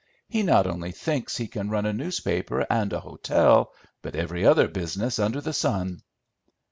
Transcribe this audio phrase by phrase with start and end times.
[0.27, 4.67] He not only thinks he can run a newspaper and a hotel, but every other
[4.67, 6.01] business under the sun."